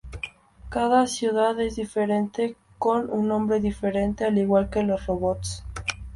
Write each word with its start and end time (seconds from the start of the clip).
Cada 0.71 1.05
ciudad 1.05 1.61
es 1.61 1.75
diferente 1.75 2.55
con 2.79 3.11
un 3.11 3.27
nombre 3.27 3.59
diferente 3.59 4.25
al 4.25 4.35
igual 4.39 4.71
que 4.71 4.81
los 4.81 5.05
robots. 5.05 5.63